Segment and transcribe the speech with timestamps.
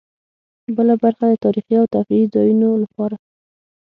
[0.75, 3.15] بله برخه د تاریخي او تفریحي ځایونو لپاره.